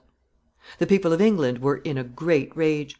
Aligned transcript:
]The 0.79 0.87
people 0.87 1.13
of 1.13 1.21
England 1.21 1.59
were 1.59 1.77
in 1.77 1.95
a 1.95 2.03
great 2.03 2.57
rage. 2.57 2.89